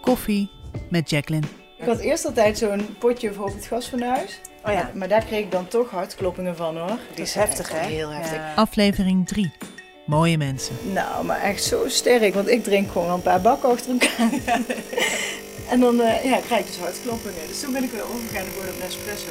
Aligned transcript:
Koffie 0.00 0.50
met 0.90 1.10
Jacqueline. 1.10 1.46
Ik 1.78 1.86
had 1.86 1.98
eerst 1.98 2.24
altijd 2.24 2.58
zo'n 2.58 2.96
potje 2.98 3.32
voor 3.32 3.44
op 3.44 3.54
het 3.54 3.66
gasfornuis. 3.66 4.40
Oh 4.64 4.72
ja, 4.72 4.90
Maar 4.94 5.08
daar 5.08 5.24
kreeg 5.24 5.44
ik 5.44 5.50
dan 5.50 5.68
toch 5.68 5.90
hartkloppingen 5.90 6.56
van 6.56 6.76
hoor. 6.78 6.98
die 7.14 7.24
is 7.24 7.34
heftig 7.34 7.72
hè? 7.72 7.78
Heel 7.86 8.10
heftig. 8.10 8.36
Ja. 8.36 8.54
Aflevering 8.54 9.28
3. 9.28 9.52
Mooie 10.06 10.38
mensen. 10.38 10.74
Nou, 10.92 11.24
maar 11.24 11.40
echt 11.40 11.62
zo 11.64 11.88
sterk. 11.88 12.34
Want 12.34 12.48
ik 12.48 12.64
drink 12.64 12.90
gewoon 12.90 13.10
een 13.10 13.22
paar 13.22 13.40
bakken 13.40 13.68
achter 13.70 13.90
elkaar. 13.90 14.30
en 15.70 15.80
dan 15.80 16.00
eh, 16.00 16.24
ja, 16.24 16.38
krijg 16.38 16.60
ik 16.60 16.66
dus 16.66 16.76
hartkloppingen. 16.78 17.46
Dus 17.48 17.60
toen 17.60 17.72
ben 17.72 17.84
ik 17.84 17.90
weer 17.90 18.04
overgegaan 18.04 18.44
geworden 18.44 18.74
op 18.74 18.80
Nespresso. 18.80 19.28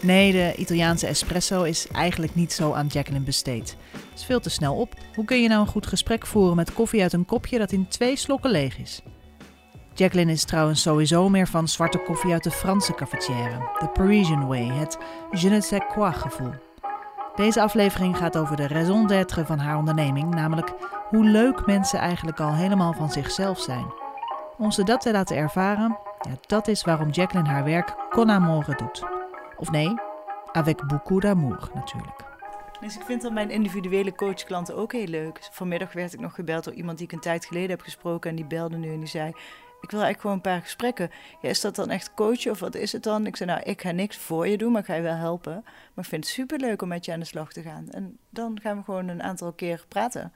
Nee, 0.00 0.32
de 0.32 0.52
Italiaanse 0.56 1.06
espresso 1.06 1.62
is 1.62 1.86
eigenlijk 1.92 2.34
niet 2.34 2.52
zo 2.52 2.72
aan 2.72 2.86
Jacqueline 2.86 3.24
besteed. 3.24 3.76
Is 4.14 4.24
veel 4.24 4.40
te 4.40 4.50
snel 4.50 4.74
op. 4.74 4.94
Hoe 5.14 5.24
kun 5.24 5.42
je 5.42 5.48
nou 5.48 5.60
een 5.60 5.66
goed 5.66 5.86
gesprek 5.86 6.26
voeren 6.26 6.56
met 6.56 6.72
koffie 6.72 7.02
uit 7.02 7.12
een 7.12 7.24
kopje 7.24 7.58
dat 7.58 7.72
in 7.72 7.88
twee 7.88 8.16
slokken 8.16 8.50
leeg 8.50 8.78
is? 8.78 9.02
Jacqueline 9.94 10.32
is 10.32 10.44
trouwens 10.44 10.82
sowieso 10.82 11.28
meer 11.28 11.46
van 11.46 11.68
zwarte 11.68 11.98
koffie 11.98 12.32
uit 12.32 12.44
de 12.44 12.50
Franse 12.50 12.94
cafetière. 12.94 13.70
De 13.78 13.88
Parisian 13.88 14.46
way, 14.46 14.66
het 14.66 14.98
je 15.30 15.48
ne 15.48 15.60
sais 15.60 15.82
quoi 15.88 16.12
gevoel. 16.12 16.52
Deze 17.34 17.62
aflevering 17.62 18.16
gaat 18.16 18.36
over 18.36 18.56
de 18.56 18.66
raison 18.66 19.06
d'être 19.06 19.46
van 19.46 19.58
haar 19.58 19.76
onderneming, 19.76 20.34
namelijk 20.34 20.72
hoe 21.08 21.24
leuk 21.24 21.66
mensen 21.66 21.98
eigenlijk 21.98 22.40
al 22.40 22.54
helemaal 22.54 22.92
van 22.92 23.10
zichzelf 23.10 23.60
zijn. 23.60 23.92
Om 24.58 24.70
ze 24.70 24.84
dat 24.84 25.00
te 25.00 25.12
laten 25.12 25.36
ervaren, 25.36 25.98
ja, 26.20 26.30
dat 26.46 26.68
is 26.68 26.82
waarom 26.82 27.10
Jacqueline 27.10 27.50
haar 27.50 27.64
werk 27.64 27.94
con 28.10 28.30
amore 28.30 28.76
doet. 28.76 29.04
Of 29.56 29.70
nee, 29.70 29.94
avec 30.52 30.86
beaucoup 30.86 31.22
d'amour 31.22 31.70
natuurlijk. 31.74 32.29
Dus 32.80 32.96
ik 32.96 33.02
vind 33.02 33.22
dan 33.22 33.32
mijn 33.32 33.50
individuele 33.50 34.14
coachklanten 34.14 34.76
ook 34.76 34.92
heel 34.92 35.06
leuk. 35.06 35.48
Vanmiddag 35.52 35.92
werd 35.92 36.12
ik 36.12 36.20
nog 36.20 36.34
gebeld 36.34 36.64
door 36.64 36.74
iemand 36.74 36.98
die 36.98 37.06
ik 37.06 37.12
een 37.12 37.20
tijd 37.20 37.44
geleden 37.44 37.70
heb 37.70 37.80
gesproken. 37.80 38.30
En 38.30 38.36
die 38.36 38.44
belde 38.44 38.76
nu 38.76 38.92
en 38.92 38.98
die 38.98 39.08
zei... 39.08 39.32
Ik 39.80 39.90
wil 39.90 40.00
eigenlijk 40.00 40.20
gewoon 40.20 40.36
een 40.36 40.58
paar 40.58 40.68
gesprekken. 40.68 41.10
Ja, 41.40 41.48
is 41.48 41.60
dat 41.60 41.74
dan 41.74 41.90
echt 41.90 42.14
coachen 42.14 42.50
of 42.50 42.60
wat 42.60 42.74
is 42.74 42.92
het 42.92 43.02
dan? 43.02 43.26
Ik 43.26 43.36
zei, 43.36 43.50
nou, 43.50 43.62
ik 43.62 43.80
ga 43.80 43.90
niks 43.90 44.16
voor 44.16 44.48
je 44.48 44.58
doen, 44.58 44.72
maar 44.72 44.80
ik 44.80 44.86
ga 44.86 44.94
je 44.94 45.02
wel 45.02 45.14
helpen. 45.14 45.60
Maar 45.62 46.04
ik 46.04 46.10
vind 46.10 46.24
het 46.24 46.32
superleuk 46.32 46.82
om 46.82 46.88
met 46.88 47.04
je 47.04 47.12
aan 47.12 47.20
de 47.20 47.26
slag 47.26 47.52
te 47.52 47.62
gaan. 47.62 47.90
En 47.90 48.18
dan 48.30 48.58
gaan 48.62 48.76
we 48.76 48.84
gewoon 48.84 49.08
een 49.08 49.22
aantal 49.22 49.52
keer 49.52 49.84
praten. 49.88 50.32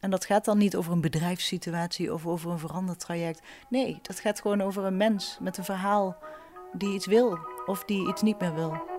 En 0.00 0.10
dat 0.10 0.24
gaat 0.24 0.44
dan 0.44 0.58
niet 0.58 0.76
over 0.76 0.92
een 0.92 1.00
bedrijfssituatie 1.00 2.12
of 2.12 2.26
over 2.26 2.50
een 2.50 2.58
verandertraject. 2.58 3.42
Nee, 3.68 3.98
dat 4.02 4.20
gaat 4.20 4.40
gewoon 4.40 4.62
over 4.62 4.84
een 4.84 4.96
mens 4.96 5.38
met 5.40 5.56
een 5.56 5.64
verhaal 5.64 6.16
die 6.72 6.94
iets 6.94 7.06
wil 7.06 7.38
of 7.66 7.84
die 7.84 8.08
iets 8.08 8.22
niet 8.22 8.40
meer 8.40 8.54
wil. 8.54 8.95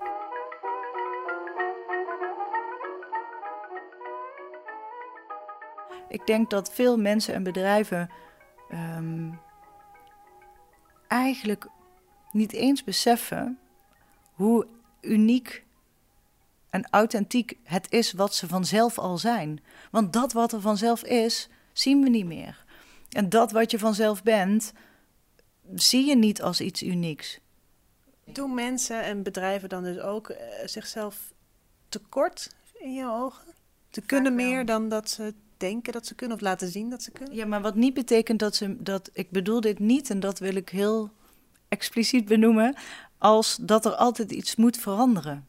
Ik 6.10 6.28
denk 6.28 6.50
dat 6.50 6.74
veel 6.74 6.98
mensen 6.98 7.34
en 7.34 7.44
bedrijven 7.44 8.10
ehm, 8.70 9.30
eigenlijk 11.08 11.68
niet 12.32 12.54
eens 12.54 12.84
beseffen 12.84 13.60
hoe 14.32 14.68
uniek 15.02 15.66
en 16.70 16.88
authentiek 16.90 17.58
het 17.64 17.92
is 17.92 18.12
wat 18.14 18.36
ze 18.36 18.48
vanzelf 18.48 18.98
al 18.98 19.18
zijn. 19.18 19.64
Want 19.92 20.14
dat 20.14 20.34
wat 20.34 20.52
er 20.52 20.62
vanzelf 20.62 21.04
is, 21.04 21.50
zien 21.74 22.02
we 22.02 22.10
niet 22.10 22.26
meer. 22.26 22.66
En 23.10 23.30
dat 23.30 23.52
wat 23.52 23.72
je 23.72 23.80
vanzelf 23.80 24.24
bent, 24.24 24.74
zie 25.76 26.06
je 26.06 26.16
niet 26.16 26.42
als 26.42 26.62
iets 26.62 26.84
unieks. 26.84 27.40
Doen 28.26 28.54
mensen 28.54 29.04
en 29.04 29.24
bedrijven 29.24 29.70
dan 29.70 29.84
dus 29.84 30.00
ook 30.00 30.30
eh, 30.30 30.68
zichzelf 30.68 31.34
tekort 31.90 32.56
in 32.74 32.94
je 32.94 33.06
ogen? 33.06 33.54
Ze 33.90 34.02
kunnen 34.02 34.36
meer 34.36 34.66
dan 34.66 34.90
dat 34.90 35.10
ze 35.10 35.34
denken 35.58 35.94
dat 35.94 36.06
ze 36.06 36.16
kunnen 36.16 36.38
of 36.38 36.44
laten 36.44 36.68
zien 36.68 36.90
dat 36.90 37.04
ze 37.04 37.12
kunnen? 37.12 37.36
Ja, 37.36 37.46
maar 37.46 37.62
wat 37.62 37.76
niet 37.76 37.94
betekent 37.94 38.40
dat 38.40 38.56
ze 38.56 38.84
dat. 38.84 39.10
Ik 39.14 39.32
bedoel 39.32 39.62
dit 39.62 39.80
niet, 39.80 40.10
en 40.10 40.20
dat 40.20 40.40
wil 40.40 40.56
ik 40.56 40.70
heel 40.70 41.12
expliciet 41.68 42.26
benoemen, 42.26 42.76
als 43.18 43.58
dat 43.62 43.86
er 43.86 43.96
altijd 43.96 44.32
iets 44.32 44.56
moet 44.56 44.78
veranderen. 44.78 45.48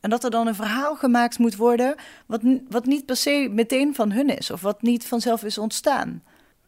En 0.00 0.10
dat 0.10 0.24
er 0.24 0.30
dan 0.30 0.46
een 0.46 0.54
verhaal 0.54 0.96
gemaakt 0.96 1.38
moet 1.38 1.56
worden 1.56 1.94
wat, 2.26 2.40
wat 2.68 2.86
niet 2.86 3.06
per 3.06 3.16
se 3.16 3.48
meteen 3.50 3.94
van 3.94 4.12
hun 4.12 4.36
is, 4.36 4.50
of 4.50 4.60
wat 4.60 4.82
niet 4.82 5.06
vanzelf 5.06 5.44
is 5.44 5.58
ontstaan. 5.58 6.22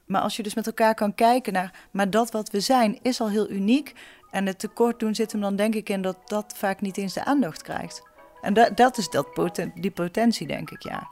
Maar 0.07 0.21
als 0.21 0.37
je 0.37 0.43
dus 0.43 0.55
met 0.55 0.67
elkaar 0.67 0.95
kan 0.95 1.15
kijken 1.15 1.53
naar, 1.53 1.89
maar 1.91 2.11
dat 2.11 2.31
wat 2.31 2.51
we 2.51 2.61
zijn 2.61 2.99
is 3.03 3.21
al 3.21 3.29
heel 3.29 3.51
uniek. 3.51 3.95
En 4.31 4.47
het 4.47 4.59
tekort 4.59 4.99
doen 5.01 5.15
zit 5.15 5.33
hem 5.33 5.41
dan 5.41 5.57
denk 5.57 5.75
ik 5.75 5.89
in 5.89 6.03
dat 6.03 6.17
dat 6.25 6.53
vaak 6.57 6.81
niet 6.81 6.97
eens 6.97 7.13
de 7.13 7.25
aandacht 7.25 7.63
krijgt. 7.63 8.03
En 8.41 8.55
dat, 8.55 8.77
dat 8.77 8.99
is 8.99 9.09
dat 9.09 9.27
die 9.75 9.91
potentie, 9.91 10.47
denk 10.47 10.71
ik, 10.71 10.83
ja. 10.83 11.09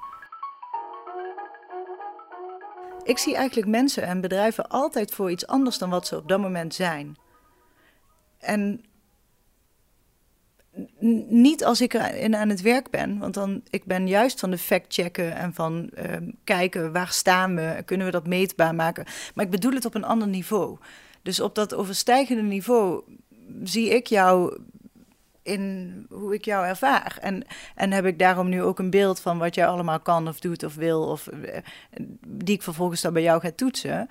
Ik 3.08 3.18
zie 3.18 3.34
eigenlijk 3.34 3.68
mensen 3.68 4.02
en 4.02 4.20
bedrijven 4.20 4.68
altijd 4.68 5.10
voor 5.10 5.30
iets 5.30 5.46
anders 5.46 5.78
dan 5.78 5.90
wat 5.90 6.06
ze 6.06 6.16
op 6.16 6.28
dat 6.28 6.40
moment 6.40 6.74
zijn. 6.74 7.16
En 8.38 8.84
niet 11.28 11.64
als 11.64 11.80
ik 11.80 11.94
erin 11.94 12.36
aan 12.36 12.48
het 12.48 12.60
werk 12.60 12.90
ben, 12.90 13.18
want 13.18 13.34
dan 13.34 13.62
ik 13.70 13.84
ben 13.84 14.08
juist 14.08 14.40
van 14.40 14.50
de 14.50 14.58
fact-checken 14.58 15.36
en 15.36 15.54
van 15.54 15.90
ehm, 15.94 16.30
kijken 16.44 16.92
waar 16.92 17.08
staan 17.08 17.54
we, 17.54 17.82
kunnen 17.84 18.06
we 18.06 18.12
dat 18.12 18.26
meetbaar 18.26 18.74
maken. 18.74 19.04
Maar 19.34 19.44
ik 19.44 19.50
bedoel 19.50 19.72
het 19.72 19.84
op 19.84 19.94
een 19.94 20.04
ander 20.04 20.28
niveau. 20.28 20.78
Dus 21.22 21.40
op 21.40 21.54
dat 21.54 21.74
overstijgende 21.74 22.42
niveau 22.42 23.02
zie 23.62 23.88
ik 23.88 24.06
jou 24.06 24.58
in 25.48 26.06
hoe 26.10 26.34
ik 26.34 26.44
jou 26.44 26.66
ervaar. 26.66 27.18
En, 27.20 27.44
en 27.74 27.92
heb 27.92 28.04
ik 28.04 28.18
daarom 28.18 28.48
nu 28.48 28.62
ook 28.62 28.78
een 28.78 28.90
beeld 28.90 29.20
van 29.20 29.38
wat 29.38 29.54
jij 29.54 29.66
allemaal 29.66 30.00
kan 30.00 30.28
of 30.28 30.40
doet 30.40 30.62
of 30.62 30.74
wil, 30.74 31.02
of 31.02 31.26
eh, 31.26 31.62
die 32.26 32.54
ik 32.54 32.62
vervolgens 32.62 33.00
dan 33.00 33.12
bij 33.12 33.22
jou 33.22 33.40
ga 33.40 33.50
toetsen. 33.56 34.08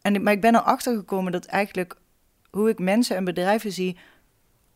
En, 0.00 0.22
maar 0.22 0.32
ik 0.32 0.40
ben 0.40 0.54
erachter 0.54 0.96
gekomen 0.96 1.32
dat 1.32 1.44
eigenlijk 1.44 1.96
hoe 2.50 2.68
ik 2.68 2.78
mensen 2.78 3.16
en 3.16 3.24
bedrijven 3.24 3.72
zie, 3.72 3.96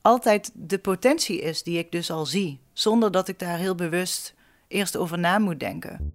altijd 0.01 0.51
de 0.55 0.79
potentie 0.79 1.41
is 1.41 1.63
die 1.63 1.79
ik 1.79 1.93
dus 1.93 2.11
al 2.11 2.27
zie, 2.27 2.61
zonder 2.73 3.11
dat 3.11 3.29
ik 3.29 3.39
daar 3.39 3.59
heel 3.59 3.75
bewust 3.75 4.35
eerst 4.69 4.97
over 4.97 5.19
na 5.19 5.39
moet 5.39 5.61
denken. 5.61 6.13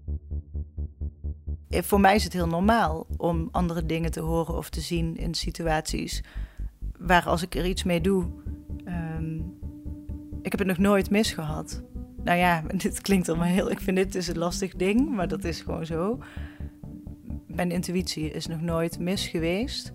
Eh, 1.69 1.81
Voor 1.81 1.99
mij 1.99 2.15
is 2.15 2.23
het 2.23 2.33
heel 2.33 2.47
normaal 2.47 3.05
om 3.17 3.49
andere 3.51 3.85
dingen 3.85 4.11
te 4.11 4.19
horen 4.19 4.55
of 4.55 4.69
te 4.69 4.81
zien 4.81 5.17
in 5.17 5.33
situaties 5.33 6.23
waar 6.97 7.25
als 7.25 7.41
ik 7.41 7.55
er 7.55 7.65
iets 7.65 7.83
mee 7.83 8.01
doe, 8.01 8.25
ehm, 9.15 9.39
ik 10.41 10.51
heb 10.51 10.59
het 10.59 10.67
nog 10.67 10.77
nooit 10.77 11.09
misgehad. 11.09 11.83
Nou 12.23 12.37
ja, 12.37 12.63
dit 12.83 13.01
klinkt 13.01 13.29
allemaal 13.29 13.47
heel. 13.47 13.71
Ik 13.71 13.79
vind 13.79 13.97
dit 13.97 14.11
dus 14.11 14.27
een 14.27 14.37
lastig 14.37 14.75
ding, 14.75 15.09
maar 15.09 15.27
dat 15.27 15.43
is 15.43 15.61
gewoon 15.61 15.85
zo. 15.85 16.19
Mijn 17.47 17.71
intuïtie 17.71 18.31
is 18.31 18.47
nog 18.47 18.61
nooit 18.61 18.99
mis 18.99 19.27
geweest. 19.27 19.93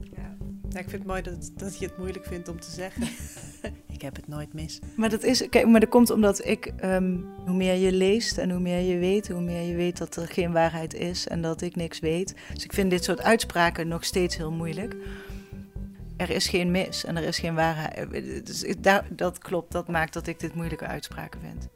Ja. 0.00 0.36
Ja, 0.68 0.78
ik 0.78 0.88
vind 0.88 0.92
het 0.92 1.06
mooi 1.06 1.22
dat, 1.22 1.52
dat 1.56 1.78
je 1.78 1.86
het 1.86 1.98
moeilijk 1.98 2.24
vindt 2.26 2.48
om 2.48 2.60
te 2.60 2.70
zeggen. 2.70 3.02
ik 4.02 4.02
heb 4.02 4.16
het 4.16 4.28
nooit 4.28 4.52
mis. 4.52 4.80
Maar 4.96 5.10
dat 5.10 5.22
is, 5.22 5.48
kijk, 5.48 5.66
maar 5.66 5.80
dat 5.80 5.88
komt 5.88 6.10
omdat 6.10 6.46
ik, 6.46 6.66
ehm, 6.66 7.16
hoe 7.46 7.56
meer 7.56 7.74
je 7.74 7.92
leest 7.92 8.38
en 8.38 8.50
hoe 8.50 8.60
meer 8.60 8.80
je 8.80 8.98
weet, 8.98 9.28
hoe 9.28 9.40
meer 9.40 9.62
je 9.62 9.74
weet 9.74 9.98
dat 9.98 10.16
er 10.16 10.26
geen 10.26 10.52
waarheid 10.52 10.94
is 10.94 11.28
en 11.28 11.42
dat 11.42 11.60
ik 11.60 11.76
niks 11.76 11.98
weet. 11.98 12.34
Dus 12.52 12.64
ik 12.64 12.72
vind 12.72 12.90
dit 12.90 13.04
soort 13.04 13.22
uitspraken 13.22 13.88
nog 13.88 14.04
steeds 14.04 14.36
heel 14.36 14.52
moeilijk. 14.52 14.96
Er 16.22 16.30
is 16.30 16.48
geen 16.48 16.70
mis 16.70 17.04
en 17.04 17.16
er 17.16 17.22
is 17.22 17.38
geen 17.38 17.54
waarheid. 17.54 18.46
Dus 18.46 18.62
ik- 18.62 18.82
daar, 18.82 19.04
dat 19.10 19.38
klopt, 19.38 19.72
dat 19.72 19.88
maakt 19.88 20.12
dat 20.12 20.26
ik 20.26 20.40
dit 20.40 20.54
moeilijke 20.54 20.86
uitspraken 20.86 21.40
vind. 21.40 21.68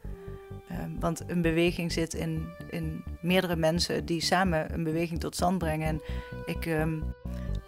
Ehm, 0.68 0.90
want 1.00 1.22
een 1.26 1.42
beweging 1.42 1.92
zit 1.92 2.14
in, 2.14 2.46
in 2.70 3.04
meerdere 3.20 3.56
mensen 3.56 4.04
die 4.04 4.20
samen 4.20 4.72
een 4.74 4.84
beweging 4.84 5.20
tot 5.20 5.34
stand 5.34 5.58
brengen. 5.58 5.86
En 5.88 6.00
ik, 6.46 6.66
ehm, 6.66 6.94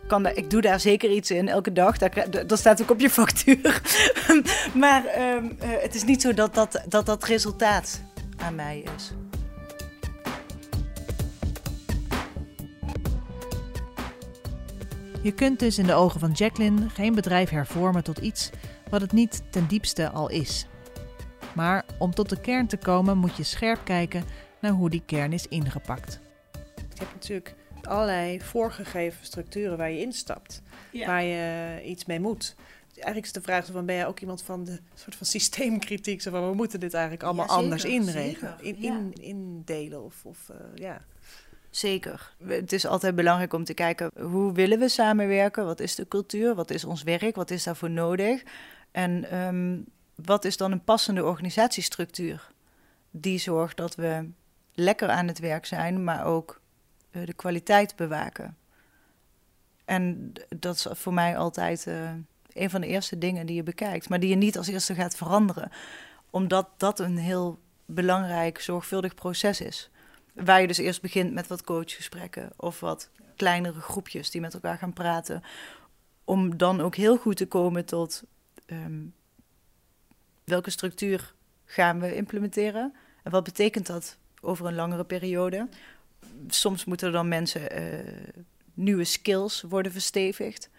kan 0.06 0.26
ik 0.26 0.50
doe 0.50 0.60
daar 0.60 0.80
zeker 0.80 1.10
iets 1.10 1.30
in, 1.30 1.48
elke 1.48 1.72
dag. 1.72 1.98
Daar, 1.98 2.46
dat 2.46 2.58
staat 2.58 2.82
ook 2.82 2.90
op 2.90 3.00
je 3.00 3.10
factuur. 3.10 3.82
maar 4.74 5.04
ehm, 5.04 5.44
eh, 5.58 5.68
het 5.82 5.94
is 5.94 6.04
niet 6.04 6.22
zo 6.22 6.34
dat 6.34 6.54
dat, 6.54 6.84
dat 6.88 7.06
dat 7.06 7.24
resultaat 7.24 8.02
aan 8.36 8.54
mij 8.54 8.84
is. 8.96 9.12
Je 15.22 15.32
kunt 15.32 15.58
dus 15.58 15.78
in 15.78 15.86
de 15.86 15.94
ogen 15.94 16.20
van 16.20 16.30
Jacqueline 16.30 16.88
geen 16.88 17.14
bedrijf 17.14 17.50
hervormen 17.50 18.04
tot 18.04 18.18
iets 18.18 18.50
wat 18.90 19.00
het 19.00 19.12
niet 19.12 19.42
ten 19.50 19.66
diepste 19.66 20.10
al 20.10 20.28
is. 20.28 20.66
Maar 21.54 21.84
om 21.98 22.14
tot 22.14 22.28
de 22.28 22.40
kern 22.40 22.66
te 22.66 22.76
komen 22.76 23.18
moet 23.18 23.36
je 23.36 23.42
scherp 23.42 23.80
kijken 23.84 24.24
naar 24.60 24.72
hoe 24.72 24.90
die 24.90 25.02
kern 25.06 25.32
is 25.32 25.46
ingepakt. 25.46 26.20
Je 26.74 26.98
hebt 26.98 27.12
natuurlijk 27.12 27.54
allerlei 27.82 28.40
voorgegeven 28.40 29.26
structuren 29.26 29.76
waar 29.76 29.90
je 29.90 30.00
instapt. 30.00 30.62
Waar 30.92 31.24
je 31.24 31.80
iets 31.84 32.04
mee 32.04 32.20
moet. 32.20 32.54
Eigenlijk 32.94 33.26
is 33.26 33.32
de 33.32 33.40
vraag 33.40 33.66
van, 33.66 33.86
ben 33.86 33.94
jij 33.94 34.06
ook 34.06 34.20
iemand 34.20 34.42
van 34.42 34.64
de 34.64 34.78
soort 34.94 35.16
van 35.16 35.26
systeemkritiek? 35.26 36.22
Zo 36.22 36.30
van, 36.30 36.48
we 36.48 36.54
moeten 36.54 36.80
dit 36.80 36.94
eigenlijk 36.94 37.22
allemaal 37.22 37.46
Ja, 37.46 37.52
zeker, 37.52 37.64
anders 37.64 37.84
inregelen. 37.84 38.56
In, 38.60 38.76
ja. 38.78 38.92
in, 38.92 39.12
indelen 39.12 40.04
of, 40.04 40.24
of 40.24 40.48
eh, 40.48 40.56
ja. 40.74 41.00
Zeker. 41.70 42.34
Het 42.46 42.72
is 42.72 42.86
altijd 42.86 43.14
belangrijk 43.14 43.52
om 43.52 43.64
te 43.64 43.74
kijken 43.74 44.10
hoe 44.20 44.52
willen 44.52 44.78
we 44.78 44.88
samenwerken? 44.88 45.64
Wat 45.64 45.80
is 45.80 45.94
de 45.94 46.08
cultuur? 46.08 46.54
Wat 46.54 46.70
is 46.70 46.84
ons 46.84 47.02
werk? 47.02 47.36
Wat 47.36 47.50
is 47.50 47.64
daarvoor 47.64 47.90
nodig? 47.90 48.42
En 48.90 49.30
ehm, 49.30 49.78
wat 50.14 50.44
is 50.44 50.56
dan 50.56 50.72
een 50.72 50.84
passende 50.84 51.24
organisatiestructuur 51.24 52.50
die 53.10 53.38
zorgt 53.38 53.76
dat 53.76 53.94
we 53.94 54.28
lekker 54.74 55.08
aan 55.08 55.26
het 55.26 55.38
werk 55.38 55.66
zijn, 55.66 56.04
maar 56.04 56.24
ook 56.24 56.60
eh, 57.10 57.26
de 57.26 57.32
kwaliteit 57.32 57.96
bewaken. 57.96 58.56
En 59.84 60.32
dat 60.48 60.74
is 60.74 60.86
voor 60.90 61.14
mij 61.14 61.38
altijd 61.38 61.86
uh, 61.86 62.10
een 62.52 62.70
van 62.70 62.80
de 62.80 62.86
eerste 62.86 63.18
dingen 63.18 63.46
die 63.46 63.56
je 63.56 63.62
bekijkt, 63.62 64.08
maar 64.08 64.20
die 64.20 64.28
je 64.28 64.36
niet 64.36 64.56
als 64.58 64.66
eerste 64.66 64.94
gaat 64.94 65.16
veranderen, 65.16 65.70
omdat 66.30 66.68
dat 66.76 67.00
een 67.00 67.18
heel 67.18 67.58
belangrijk, 67.84 68.60
zorgvuldig 68.60 69.14
proces 69.14 69.60
is. 69.60 69.90
Waar 70.44 70.60
je 70.60 70.66
dus 70.66 70.78
eerst 70.78 71.02
begint 71.02 71.32
met 71.32 71.46
wat 71.46 71.62
coachgesprekken 71.62 72.52
of 72.56 72.80
wat 72.80 73.10
kleinere 73.36 73.80
groepjes 73.80 74.30
die 74.30 74.40
met 74.40 74.54
elkaar 74.54 74.78
gaan 74.78 74.92
praten. 74.92 75.42
Om 76.24 76.56
dan 76.56 76.80
ook 76.80 76.94
heel 76.94 77.16
goed 77.16 77.36
te 77.36 77.46
komen 77.46 77.84
tot 77.84 78.22
ehm, 78.66 79.04
welke 80.44 80.70
structuur 80.70 81.34
gaan 81.64 82.00
we 82.00 82.14
implementeren 82.14 82.94
en 83.22 83.30
wat 83.30 83.44
betekent 83.44 83.86
dat 83.86 84.16
over 84.40 84.66
een 84.66 84.74
langere 84.74 85.04
periode. 85.04 85.68
Soms 86.48 86.84
moeten 86.84 87.06
er 87.06 87.12
dan 87.12 87.28
mensen 87.28 87.82
uh, 87.82 87.98
nieuwe 88.74 89.04
skills 89.04 89.62
worden 89.62 89.92
verstevigd. 89.92 90.70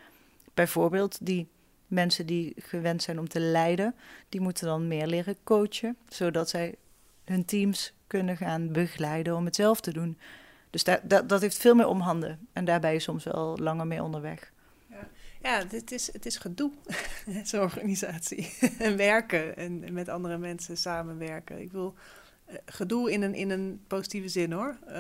Bijvoorbeeld 0.54 1.18
die 1.22 1.48
mensen 1.88 2.26
die 2.26 2.54
gewend 2.58 3.04
zijn 3.04 3.20
om 3.20 3.28
te 3.28 3.40
leiden, 3.40 3.96
die 4.30 4.42
moeten 4.42 4.68
dan 4.68 4.88
meer 4.88 5.08
leren 5.08 5.36
coachen, 5.44 5.98
zodat 6.10 6.50
zij 6.50 6.76
hun 7.30 7.46
teams 7.46 7.94
kunnen 8.08 8.38
gaan 8.38 8.72
begeleiden 8.72 9.36
om 9.36 9.46
het 9.46 9.56
zelf 9.56 9.82
te 9.82 9.94
doen. 9.94 10.18
Dus 10.70 10.84
dat, 10.84 11.00
dat 11.04 11.42
heeft 11.42 11.58
veel 11.58 11.76
meer 11.76 11.88
om 11.88 12.00
handen. 12.00 12.48
En 12.54 12.66
daar 12.66 12.80
ben 12.80 12.94
je 12.94 13.00
soms 13.00 13.24
wel 13.24 13.58
langer 13.58 13.88
mee 13.88 14.04
onderweg. 14.04 14.52
Ja, 15.42 15.64
het, 15.70 15.92
is, 15.92 16.14
het 16.14 16.26
is 16.26 16.38
gedoe, 16.38 16.72
zo'n 17.44 17.60
organisatie. 17.60 18.58
en 18.80 18.98
werken 18.98 19.58
en 19.58 19.94
met 19.94 20.10
andere 20.10 20.38
mensen 20.38 20.78
samenwerken. 20.78 21.62
Ik 21.62 21.72
wil 21.72 21.96
eh, 22.46 22.56
gedoe 22.66 23.12
in 23.12 23.22
een, 23.22 23.36
in 23.36 23.50
een 23.50 23.82
positieve 23.88 24.28
zin 24.28 24.52
hoor. 24.52 24.78
Uh, 24.88 24.94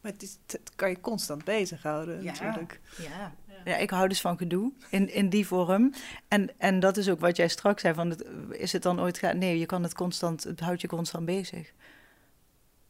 maar 0.00 0.12
het, 0.12 0.22
is, 0.22 0.38
het 0.46 0.70
kan 0.76 0.90
je 0.90 1.00
constant 1.00 1.44
bezighouden 1.44 2.22
ja. 2.22 2.32
natuurlijk. 2.32 2.80
Ja. 2.96 3.34
Ja, 3.64 3.76
ik 3.76 3.90
hou 3.90 4.08
dus 4.08 4.20
van 4.20 4.36
gedoe 4.36 4.72
in, 4.90 5.12
in 5.12 5.28
die 5.28 5.46
vorm. 5.46 5.92
En, 6.28 6.50
en 6.58 6.80
dat 6.80 6.96
is 6.96 7.08
ook 7.08 7.20
wat 7.20 7.36
jij 7.36 7.48
straks 7.48 7.82
zei: 7.82 7.94
van 7.94 8.10
het, 8.10 8.24
is 8.50 8.72
het 8.72 8.82
dan 8.82 9.00
ooit 9.00 9.18
gaat? 9.18 9.34
Nee, 9.34 9.58
je 9.58 9.66
kan 9.66 9.82
het 9.82 9.94
constant, 9.94 10.44
het 10.44 10.60
houdt 10.60 10.80
je 10.80 10.88
constant 10.88 11.24
bezig. 11.24 11.72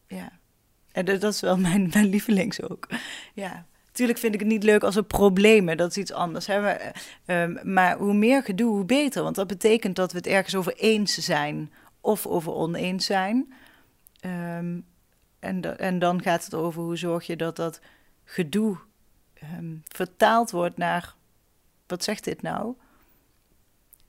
Ja. 0.07 0.33
En 0.93 1.05
dat 1.05 1.23
is 1.23 1.41
wel 1.41 1.59
mijn, 1.59 1.91
mijn 1.93 2.07
lievelings 2.07 2.63
ook. 2.63 2.89
Ja. 3.35 3.67
Tuurlijk 3.93 4.19
vind 4.19 4.35
ik 4.35 4.41
het 4.41 4.49
niet 4.49 4.63
leuk 4.63 4.83
als 4.83 4.97
er 4.97 5.05
problemen, 5.05 5.77
dat 5.77 5.91
is 5.91 5.97
iets 5.97 6.13
anders. 6.13 6.47
Hè? 6.47 6.61
Maar, 6.61 7.05
um, 7.27 7.59
maar 7.63 7.97
hoe 7.97 8.15
meer 8.15 8.43
gedoe, 8.43 8.71
hoe 8.71 8.85
beter. 8.85 9.23
Want 9.23 9.35
dat 9.35 9.47
betekent 9.47 9.97
dat 9.97 10.13
we 10.13 10.19
het 10.19 10.27
ergens 10.27 10.55
over 10.55 10.75
eens 10.77 11.15
zijn 11.15 11.73
of 12.01 12.27
over 12.27 12.53
oneens 12.53 13.07
zijn. 13.07 13.53
Um, 14.21 14.85
en, 15.39 15.79
en 15.79 15.99
dan 15.99 16.23
gaat 16.23 16.45
het 16.45 16.55
over 16.55 16.83
hoe 16.83 16.97
zorg 16.97 17.27
je 17.27 17.37
dat 17.37 17.57
dat 17.57 17.81
gedoe 18.25 18.79
um, 19.59 19.83
vertaald 19.85 20.51
wordt 20.51 20.77
naar 20.77 21.15
wat 21.87 22.05
zegt 22.05 22.25
dit 22.25 22.43
nou? 22.43 22.75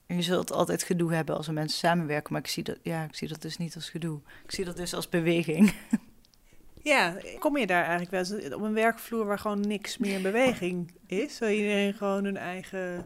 En 0.06 0.16
je 0.16 0.22
zult 0.22 0.52
altijd 0.52 0.84
gedoe 0.84 1.14
hebben 1.14 1.36
als 1.38 1.48
er 1.48 1.54
mensen 1.54 1.80
samenwerken, 1.80 2.34
maar 2.34 2.42
ik 2.42 2.48
zie 2.48 2.64
dat, 2.64 2.78
ja, 2.82 3.04
ik 3.04 3.16
zie 3.16 3.28
dat 3.28 3.42
dus 3.42 3.58
niet 3.58 3.76
als 3.76 3.90
gedoe. 3.90 4.20
Ik 4.44 4.52
zie 4.52 4.66
dat 4.66 4.78
dus 4.78 4.94
als 4.94 5.10
beweging. 5.10 5.74
Ja, 6.86 7.16
kom 7.40 7.58
je 7.58 7.68
daar 7.68 7.84
eigenlijk 7.86 8.30
wel 8.30 8.54
op 8.54 8.62
een 8.62 8.74
werkvloer 8.74 9.26
waar 9.26 9.40
gewoon 9.40 9.68
niks 9.68 9.98
meer 9.98 10.14
in 10.14 10.22
beweging 10.22 10.92
is? 11.06 11.40
Waar 11.40 11.54
iedereen 11.54 11.94
gewoon 11.94 12.24
hun 12.24 12.38
eigen 12.38 13.06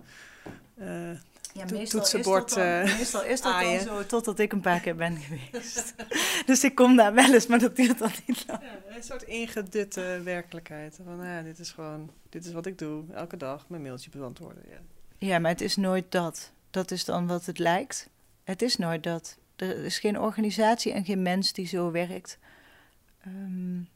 uh, 0.79 1.09
ja, 1.53 1.65
meestal 1.71 1.99
toetsenbord 1.99 2.49
is 2.49 2.55
dat, 2.55 2.63
dan, 2.63 2.87
uh, 2.87 2.97
meestal 2.97 3.23
is 3.23 3.41
dat 3.41 3.61
dan 3.61 3.79
zo, 3.79 4.05
totdat 4.05 4.39
ik 4.39 4.51
een 4.51 4.61
paar 4.61 4.79
keer 4.79 4.95
ben 4.95 5.17
geweest. 5.17 5.93
dus 6.45 6.63
ik 6.63 6.75
kom 6.75 6.95
daar 6.95 7.13
wel 7.13 7.33
eens, 7.33 7.47
maar 7.47 7.59
dat 7.59 7.75
duurt 7.75 7.99
dan 7.99 8.11
niet 8.25 8.43
lang. 8.47 8.61
Ja, 8.61 8.95
een 8.95 9.03
soort 9.03 9.23
ingedutte 9.23 10.21
werkelijkheid. 10.23 10.99
Van, 11.05 11.25
ja, 11.25 11.41
dit 11.41 11.59
is 11.59 11.71
gewoon, 11.71 12.11
dit 12.29 12.45
is 12.45 12.51
wat 12.51 12.65
ik 12.65 12.77
doe, 12.77 13.03
elke 13.13 13.37
dag, 13.37 13.65
mijn 13.67 13.81
mailtje 13.81 14.09
beantwoorden. 14.09 14.63
Ja. 14.69 14.79
ja, 15.27 15.39
maar 15.39 15.51
het 15.51 15.61
is 15.61 15.75
nooit 15.75 16.11
dat. 16.11 16.51
Dat 16.69 16.91
is 16.91 17.05
dan 17.05 17.27
wat 17.27 17.45
het 17.45 17.59
lijkt. 17.59 18.09
Het 18.43 18.61
is 18.61 18.75
nooit 18.75 19.03
dat. 19.03 19.37
Er 19.55 19.85
is 19.85 19.99
geen 19.99 20.19
organisatie 20.19 20.91
en 20.91 21.05
geen 21.05 21.21
mens 21.21 21.53
die 21.53 21.67
zo 21.67 21.91
werkt. 21.91 22.37
Um, 23.27 23.89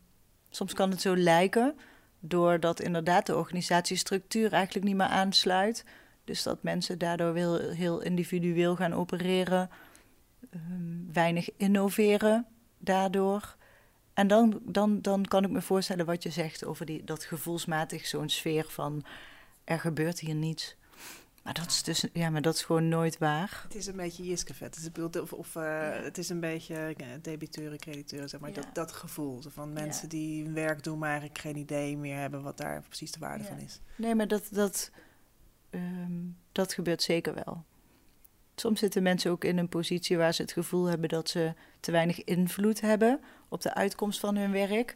soms 0.50 0.74
kan 0.74 0.90
het 0.90 1.02
zo 1.02 1.18
lijken, 1.18 1.76
doordat 2.20 2.80
inderdaad 2.80 3.26
de 3.26 3.36
organisatiestructuur 3.36 4.54
eigenlijk 4.54 4.86
niet 4.86 4.96
meer 4.96 5.08
aansluit. 5.08 5.86
Dus 6.24 6.44
dat 6.44 6.64
mensen 6.64 6.98
daardoor 6.98 7.36
heel, 7.36 7.70
heel 7.70 8.02
individueel 8.02 8.76
gaan 8.76 8.94
opereren, 8.94 9.70
um, 10.54 11.10
weinig 11.14 11.50
innoveren 11.58 12.46
daardoor. 12.78 13.56
En 14.14 14.28
dan, 14.28 14.60
dan, 14.64 15.02
dan 15.02 15.26
kan 15.26 15.44
ik 15.44 15.50
me 15.50 15.62
voorstellen 15.62 16.06
wat 16.06 16.24
je 16.24 16.30
zegt 16.30 16.66
over 16.66 16.86
die, 16.86 17.04
dat 17.04 17.24
gevoelsmatig 17.24 18.08
zo'n 18.08 18.30
sfeer 18.30 18.66
van 18.70 19.06
er 19.64 19.80
gebeurt 19.80 20.20
hier 20.20 20.36
niets. 20.36 20.76
Maar 21.44 21.54
dat 21.54 21.68
is 21.68 21.84
dus, 21.84 22.06
ja, 22.14 22.30
maar 22.30 22.42
dat 22.42 22.56
is 22.56 22.62
gewoon 22.62 22.88
nooit 22.88 23.18
waar. 23.18 23.62
Het 23.64 23.76
is 23.76 23.88
een 23.88 23.96
beetje 23.96 24.24
jiskevet. 24.24 24.76
Het 24.76 24.92
is, 24.96 25.22
of, 25.22 25.34
of 25.34 25.56
uh, 25.56 25.90
het 25.92 26.18
is 26.18 26.30
een 26.30 26.40
beetje 26.40 26.94
ja, 26.98 27.18
debiteuren, 27.22 27.78
crediteuren, 27.78 28.30
zeg 28.30 28.40
maar. 28.40 28.50
Ja. 28.50 28.56
Dat, 28.56 28.68
dat 28.74 28.92
gevoel 28.92 29.42
van 29.48 29.74
mensen 29.74 30.10
die 30.10 30.44
hun 30.44 30.54
werk 30.54 30.84
doen, 30.84 31.00
maar 31.00 31.10
eigenlijk 31.10 31.40
geen 31.40 31.56
idee 31.56 31.98
meer 31.98 32.18
hebben 32.18 32.42
wat 32.42 32.58
daar 32.58 32.82
precies 32.82 33.12
de 33.12 33.20
waarde 33.20 33.44
van 33.44 33.60
is. 33.60 33.80
Nee, 33.96 34.16
maar 34.16 34.28
dat, 34.28 34.48
dat, 34.52 34.92
dat 36.54 36.74
gebeurt 36.74 37.02
zeker 37.02 37.34
wel. 37.34 37.64
Soms 38.56 38.80
zitten 38.80 39.04
mensen 39.04 39.32
ook 39.32 39.44
in 39.44 39.58
een 39.58 39.70
positie 39.70 40.18
waar 40.18 40.34
ze 40.34 40.42
het 40.42 40.52
gevoel 40.52 40.86
hebben 40.86 41.10
dat 41.10 41.30
ze 41.30 41.54
te 41.80 41.92
weinig 41.92 42.24
invloed 42.24 42.82
hebben 42.82 43.20
op 43.50 43.62
de 43.62 43.74
uitkomst 43.74 44.20
van 44.20 44.36
hun 44.36 44.52
werk. 44.52 44.96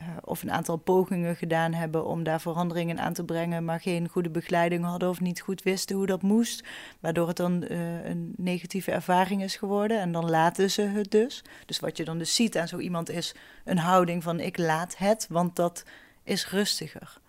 Uh, 0.00 0.08
of 0.24 0.42
een 0.42 0.52
aantal 0.52 0.76
pogingen 0.76 1.36
gedaan 1.36 1.72
hebben 1.72 2.06
om 2.06 2.22
daar 2.22 2.40
veranderingen 2.40 2.98
aan 3.00 3.12
te 3.12 3.24
brengen, 3.24 3.64
maar 3.64 3.80
geen 3.80 4.08
goede 4.08 4.30
begeleiding 4.30 4.84
hadden 4.84 5.08
of 5.08 5.20
niet 5.20 5.40
goed 5.40 5.62
wisten 5.62 5.96
hoe 5.96 6.06
dat 6.06 6.22
moest. 6.22 6.64
Waardoor 7.00 7.28
het 7.28 7.36
dan 7.36 7.64
uh, 7.68 8.04
een 8.04 8.34
negatieve 8.36 8.90
ervaring 8.90 9.42
is 9.42 9.56
geworden 9.56 10.00
en 10.00 10.12
dan 10.12 10.30
laten 10.30 10.70
ze 10.70 10.82
het 10.82 11.10
dus. 11.10 11.44
Dus 11.66 11.80
wat 11.80 11.96
je 11.96 12.04
dan 12.04 12.18
dus 12.18 12.34
ziet 12.34 12.58
aan 12.58 12.68
zo 12.68 12.78
iemand 12.78 13.10
is 13.10 13.34
een 13.64 13.78
houding 13.78 14.22
van 14.22 14.40
ik 14.40 14.58
laat 14.58 14.98
het, 14.98 15.26
want 15.30 15.56
dat 15.56 15.84
is 16.22 16.50
rustiger. 16.50 17.20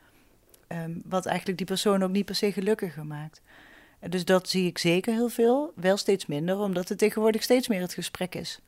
Um, 0.67 1.01
wat 1.05 1.25
eigenlijk 1.25 1.57
die 1.57 1.67
persoon 1.67 2.03
ook 2.03 2.11
niet 2.11 2.25
per 2.25 2.35
se 2.35 2.51
gelukkiger 2.51 3.05
maakt. 3.05 3.41
Dus 4.09 4.25
dat 4.25 4.49
zie 4.49 4.67
ik 4.67 4.77
zeker 4.77 5.13
heel 5.13 5.29
veel. 5.29 5.71
Wel 5.75 5.97
steeds 5.97 6.25
minder, 6.25 6.57
omdat 6.57 6.89
het 6.89 6.97
tegenwoordig 6.97 7.43
steeds 7.43 7.67
meer 7.67 7.81
het 7.81 7.93
gesprek 7.93 8.35
is. 8.35 8.59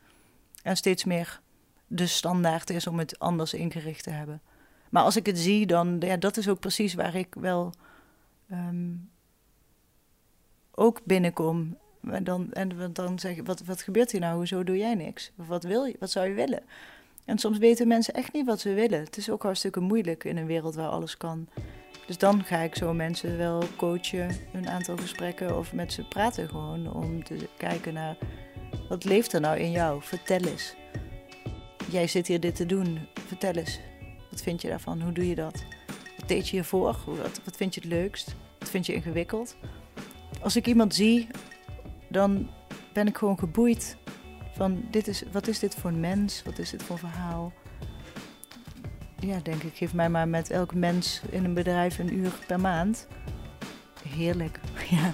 En 0.64 0.78
steeds 0.78 1.04
meer 1.04 1.42
de 1.88 2.08
standaard 2.08 2.70
is 2.70 2.88
om 2.88 3.00
het 3.00 3.20
anders 3.20 3.54
ingericht 3.54 4.04
te 4.04 4.10
hebben. 4.10 4.42
Maar 4.90 5.04
als 5.04 5.16
ik 5.16 5.26
het 5.26 5.40
zie, 5.40 5.66
dan 5.66 5.96
ja, 6.00 6.18
dat 6.18 6.38
is 6.38 6.50
ook 6.50 6.60
precies 6.60 6.94
waar 6.94 7.16
ik 7.16 7.36
wel 7.40 7.74
um, 8.52 9.10
ook 10.72 11.02
binnenkom. 11.04 11.78
En 12.12 12.24
dan, 12.24 12.54
en 12.54 12.94
dan 12.94 13.20
zeg 13.20 13.38
ik, 13.38 13.46
wat, 13.46 13.64
wat 13.64 13.82
gebeurt 13.82 14.12
hier 14.12 14.22
nou? 14.22 14.36
Hoezo 14.36 14.64
doe 14.64 14.78
jij 14.78 14.96
niks? 14.96 15.32
Wat 15.36 15.64
wil 15.64 15.86
je? 15.86 15.96
Wat 16.00 16.12
zou 16.12 16.28
je 16.28 16.34
willen? 16.34 16.64
En 17.26 17.38
soms 17.38 17.58
weten 17.58 17.88
mensen 17.88 18.14
echt 18.14 18.34
niet 18.34 18.46
wat 18.46 18.60
ze 18.60 18.74
willen. 18.74 19.00
Het 19.00 19.18
is 19.18 19.30
ook 19.30 19.44
hartstikke 19.44 19.80
moeilijk 19.80 20.24
in 20.24 20.38
een 20.38 20.46
wereld 20.46 20.76
waar 20.76 20.90
alles 20.90 21.18
kan. 21.18 21.48
Dus 22.06 22.18
dan 22.18 22.44
ga 22.44 22.60
ik 22.60 22.76
zo 22.76 22.94
mensen 22.94 23.38
wel 23.38 23.64
coachen, 23.76 24.30
een 24.54 24.70
aantal 24.70 24.98
gesprekken 24.98 25.58
of 25.58 25.74
met 25.74 25.94
ze 25.94 26.04
praten 26.04 26.50
gewoon 26.50 26.94
om 26.94 27.24
te 27.24 27.48
kijken 27.58 27.94
naar 27.94 28.18
wat 28.90 29.04
leeft 29.04 29.34
er 29.34 29.42
nou 29.42 29.58
in 29.58 29.72
jou? 29.72 30.02
Vertel 30.02 30.40
eens. 30.40 30.76
Jij 31.92 32.08
zit 32.08 32.28
hier 32.28 32.40
dit 32.40 32.56
te 32.56 32.66
doen. 32.66 33.08
Vertel 33.28 33.54
eens. 33.54 33.80
Wat 34.32 34.42
vind 34.42 34.62
je 34.62 34.68
daarvan? 34.68 35.02
Hoe 35.02 35.12
doe 35.12 35.28
je 35.28 35.36
dat? 35.36 35.64
Wat 36.18 36.28
deed 36.28 36.48
je 36.48 36.56
hiervoor? 36.56 36.98
Wat, 37.06 37.42
wat 37.44 37.56
vind 37.56 37.74
je 37.76 37.82
het 37.82 37.90
leukst? 37.90 38.36
Wat 38.60 38.70
vind 38.70 38.86
je 38.86 38.94
ingewikkeld? 38.94 39.56
Als 40.42 40.56
ik 40.56 40.68
iemand 40.68 40.96
zie, 40.96 41.28
dan 42.10 42.50
ben 42.94 43.08
ik 43.08 43.18
gewoon 43.18 43.40
geboeid 43.40 43.98
van 44.56 44.86
dit 44.92 45.08
is, 45.08 45.24
wat 45.32 45.48
is 45.48 45.60
dit 45.60 45.76
voor 45.76 45.90
een 45.90 46.00
mens? 46.00 46.44
Wat 46.44 46.60
is 46.60 46.70
dit 46.70 46.84
voor 46.84 46.96
een 46.96 47.10
verhaal? 47.12 47.54
Ja, 49.26 49.40
denk 49.44 49.64
ik, 49.64 49.76
geef 49.76 49.94
mij 49.94 50.10
maar 50.10 50.28
met 50.28 50.50
elk 50.50 50.74
mens 50.74 51.22
in 51.30 51.44
een 51.44 51.54
bedrijf 51.54 52.00
een 52.00 52.14
uur 52.14 52.32
per 52.48 52.60
maand. 52.60 53.08
Heerlijk, 54.10 54.60
ja. 54.90 55.14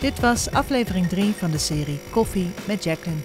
Dit 0.00 0.20
was 0.20 0.50
aflevering 0.50 1.06
3 1.08 1.32
van 1.32 1.50
de 1.50 1.58
serie 1.58 1.98
Koffie 2.10 2.50
met 2.66 2.84
Jacqueline. 2.84 3.22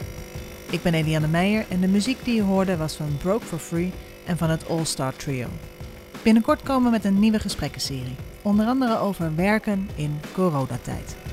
Ik 0.69 0.81
ben 0.81 0.93
Eliane 0.93 1.27
Meijer 1.27 1.65
en 1.69 1.79
de 1.79 1.87
muziek 1.87 2.25
die 2.25 2.35
je 2.35 2.41
hoorde 2.41 2.77
was 2.77 2.95
van 2.95 3.17
Broke 3.17 3.45
for 3.45 3.59
Free 3.59 3.91
en 4.25 4.37
van 4.37 4.49
het 4.49 4.69
All 4.69 4.85
Star 4.85 5.15
Trio. 5.15 5.47
Binnenkort 6.23 6.63
komen 6.63 6.83
we 6.83 6.89
met 6.89 7.05
een 7.05 7.19
nieuwe 7.19 7.39
gesprekkenserie, 7.39 8.15
onder 8.41 8.65
andere 8.65 8.97
over 8.97 9.35
werken 9.35 9.89
in 9.95 10.19
coronatijd. 10.33 11.24